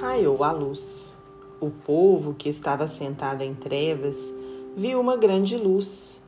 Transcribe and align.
Raiou 0.00 0.44
a 0.44 0.52
luz. 0.52 1.12
O 1.60 1.70
povo 1.70 2.32
que 2.32 2.48
estava 2.48 2.86
sentado 2.86 3.42
em 3.42 3.52
trevas 3.52 4.32
viu 4.76 5.00
uma 5.00 5.16
grande 5.16 5.56
luz, 5.56 6.22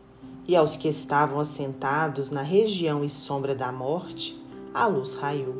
e 0.48 0.56
aos 0.56 0.74
que 0.74 0.88
estavam 0.88 1.38
assentados 1.38 2.30
na 2.30 2.42
região 2.42 3.04
e 3.04 3.08
sombra 3.08 3.54
da 3.54 3.70
morte, 3.70 4.36
a 4.74 4.88
luz 4.88 5.14
raiou. 5.14 5.54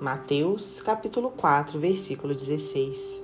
Mateus, 0.00 0.80
capítulo 0.80 1.30
4, 1.32 1.78
versículo 1.78 2.34
16. 2.34 3.22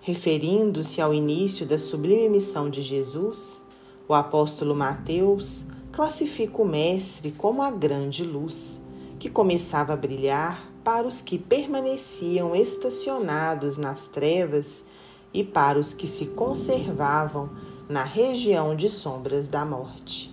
Referindo-se 0.00 1.00
ao 1.00 1.14
início 1.14 1.64
da 1.64 1.78
sublime 1.78 2.28
missão 2.28 2.68
de 2.68 2.82
Jesus, 2.82 3.62
o 4.08 4.14
apóstolo 4.14 4.74
Mateus 4.74 5.66
classifica 5.92 6.60
o 6.60 6.66
Mestre 6.66 7.30
como 7.30 7.62
a 7.62 7.70
grande 7.70 8.24
luz, 8.24 8.82
que 9.20 9.30
começava 9.30 9.92
a 9.92 9.96
brilhar 9.96 10.71
para 10.84 11.06
os 11.06 11.20
que 11.20 11.38
permaneciam 11.38 12.54
estacionados 12.54 13.78
nas 13.78 14.06
trevas 14.06 14.84
e 15.32 15.44
para 15.44 15.78
os 15.78 15.92
que 15.92 16.06
se 16.06 16.26
conservavam 16.26 17.50
na 17.88 18.04
região 18.04 18.74
de 18.74 18.88
sombras 18.88 19.48
da 19.48 19.64
morte. 19.64 20.32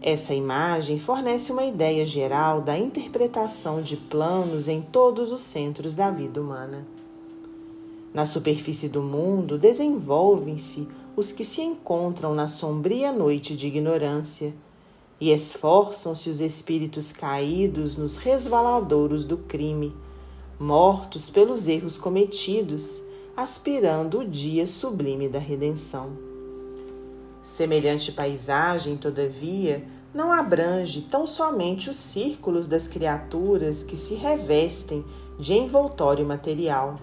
Essa 0.00 0.34
imagem 0.34 0.98
fornece 0.98 1.50
uma 1.50 1.64
ideia 1.64 2.04
geral 2.04 2.60
da 2.60 2.78
interpretação 2.78 3.80
de 3.80 3.96
planos 3.96 4.68
em 4.68 4.82
todos 4.82 5.32
os 5.32 5.40
centros 5.40 5.94
da 5.94 6.10
vida 6.10 6.40
humana. 6.40 6.86
Na 8.12 8.26
superfície 8.26 8.88
do 8.88 9.02
mundo 9.02 9.58
desenvolvem-se 9.58 10.86
os 11.16 11.32
que 11.32 11.44
se 11.44 11.62
encontram 11.62 12.34
na 12.34 12.46
sombria 12.46 13.12
noite 13.12 13.56
de 13.56 13.66
ignorância, 13.66 14.52
e 15.24 15.32
esforçam-se 15.32 16.28
os 16.28 16.42
espíritos 16.42 17.10
caídos 17.10 17.96
nos 17.96 18.18
resvaladouros 18.18 19.24
do 19.24 19.38
crime, 19.38 19.96
mortos 20.60 21.30
pelos 21.30 21.66
erros 21.66 21.96
cometidos, 21.96 23.02
aspirando 23.34 24.18
o 24.18 24.28
dia 24.28 24.66
sublime 24.66 25.26
da 25.26 25.38
redenção. 25.38 26.10
Semelhante 27.42 28.12
paisagem, 28.12 28.98
todavia, 28.98 29.82
não 30.12 30.30
abrange 30.30 31.00
tão 31.00 31.26
somente 31.26 31.88
os 31.88 31.96
círculos 31.96 32.66
das 32.66 32.86
criaturas 32.86 33.82
que 33.82 33.96
se 33.96 34.16
revestem 34.16 35.02
de 35.38 35.54
envoltório 35.54 36.26
material, 36.26 37.00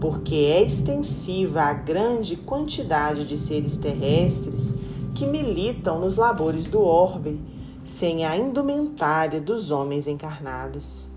porque 0.00 0.36
é 0.36 0.62
extensiva 0.62 1.62
a 1.62 1.72
grande 1.72 2.36
quantidade 2.36 3.26
de 3.26 3.36
seres 3.36 3.76
terrestres 3.76 4.76
que 5.12 5.26
militam 5.26 5.98
nos 5.98 6.14
labores 6.14 6.68
do 6.68 6.80
orbe 6.80 7.52
sem 7.84 8.24
a 8.24 8.34
indumentária 8.34 9.40
dos 9.40 9.70
homens 9.70 10.06
encarnados. 10.06 11.10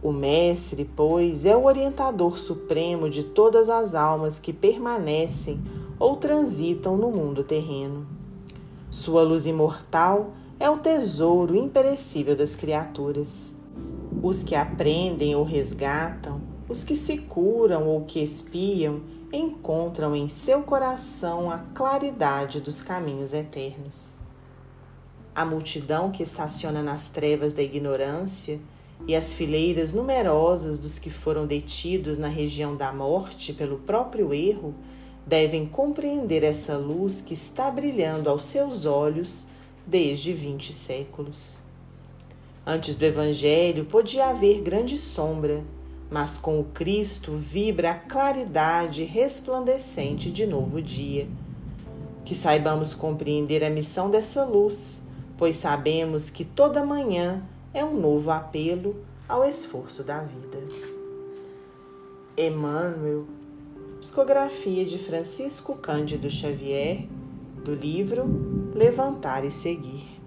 O 0.00 0.12
Mestre, 0.12 0.88
pois, 0.96 1.44
é 1.44 1.56
o 1.56 1.64
orientador 1.64 2.38
supremo 2.38 3.10
de 3.10 3.24
todas 3.24 3.68
as 3.68 3.94
almas 3.94 4.38
que 4.38 4.52
permanecem 4.52 5.60
ou 5.98 6.16
transitam 6.16 6.96
no 6.96 7.10
mundo 7.10 7.42
terreno. 7.42 8.06
Sua 8.90 9.22
luz 9.22 9.46
imortal 9.46 10.30
é 10.58 10.70
o 10.70 10.78
tesouro 10.78 11.56
imperecível 11.56 12.36
das 12.36 12.54
criaturas. 12.54 13.54
Os 14.22 14.42
que 14.42 14.54
aprendem 14.54 15.34
ou 15.34 15.42
resgatam, 15.42 16.40
os 16.68 16.84
que 16.84 16.94
se 16.94 17.18
curam 17.18 17.88
ou 17.88 18.02
que 18.02 18.22
espiam, 18.22 19.00
encontram 19.32 20.14
em 20.14 20.28
seu 20.28 20.62
coração 20.62 21.50
a 21.50 21.58
claridade 21.58 22.60
dos 22.60 22.80
caminhos 22.80 23.34
eternos 23.34 24.20
a 25.34 25.44
multidão 25.44 26.10
que 26.10 26.22
estaciona 26.22 26.82
nas 26.82 27.08
trevas 27.08 27.52
da 27.52 27.62
ignorância 27.62 28.60
e 29.06 29.14
as 29.14 29.32
fileiras 29.32 29.92
numerosas 29.92 30.78
dos 30.78 30.98
que 30.98 31.10
foram 31.10 31.46
detidos 31.46 32.18
na 32.18 32.28
região 32.28 32.76
da 32.76 32.92
morte 32.92 33.52
pelo 33.52 33.78
próprio 33.78 34.34
erro 34.34 34.74
devem 35.26 35.66
compreender 35.66 36.42
essa 36.42 36.76
luz 36.76 37.20
que 37.20 37.34
está 37.34 37.70
brilhando 37.70 38.28
aos 38.28 38.44
seus 38.44 38.84
olhos 38.84 39.46
desde 39.86 40.32
vinte 40.32 40.72
séculos. 40.72 41.62
Antes 42.66 42.94
do 42.94 43.04
Evangelho 43.04 43.84
podia 43.84 44.26
haver 44.26 44.60
grande 44.60 44.96
sombra, 44.96 45.64
mas 46.10 46.36
com 46.36 46.60
o 46.60 46.64
Cristo 46.64 47.32
vibra 47.32 47.92
a 47.92 47.94
claridade 47.94 49.04
resplandecente 49.04 50.30
de 50.30 50.46
novo 50.46 50.82
dia. 50.82 51.28
Que 52.24 52.34
saibamos 52.34 52.94
compreender 52.94 53.64
a 53.64 53.70
missão 53.70 54.10
dessa 54.10 54.44
luz 54.44 55.04
pois 55.40 55.56
sabemos 55.56 56.28
que 56.28 56.44
toda 56.44 56.84
manhã 56.84 57.42
é 57.72 57.82
um 57.82 57.98
novo 57.98 58.30
apelo 58.30 58.94
ao 59.26 59.42
esforço 59.42 60.04
da 60.04 60.20
vida. 60.20 60.58
Emmanuel, 62.36 63.24
psicografia 64.00 64.84
de 64.84 64.98
Francisco 64.98 65.76
Cândido 65.76 66.28
Xavier, 66.28 67.06
do 67.64 67.74
livro 67.74 68.26
Levantar 68.74 69.42
e 69.42 69.50
Seguir. 69.50 70.19